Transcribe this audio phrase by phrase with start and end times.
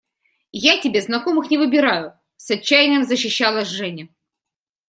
[0.51, 4.07] –Я тебе знакомых не выбираю,– с отчаянием защищалась Женя.